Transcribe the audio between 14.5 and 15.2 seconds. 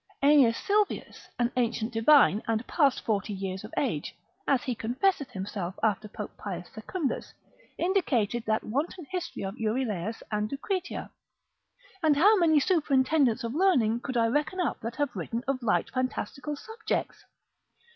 up that have